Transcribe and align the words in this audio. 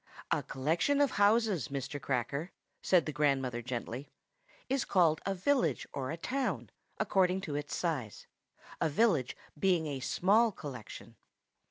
"A 0.31 0.41
collection 0.41 0.99
of 0.99 1.11
houses, 1.11 1.67
Mr. 1.67 2.01
Cracker," 2.01 2.51
said 2.81 3.05
the 3.05 3.11
grandmother 3.13 3.61
gently, 3.61 4.09
"is 4.67 4.83
called 4.83 5.21
a 5.27 5.35
village 5.35 5.85
or 5.93 6.09
a 6.09 6.17
town, 6.17 6.71
according 6.97 7.41
to 7.41 7.53
its 7.55 7.75
size; 7.75 8.25
a 8.81 8.89
village 8.89 9.37
being 9.59 9.85
a 9.85 9.99
small 9.99 10.51
collection." 10.51 11.17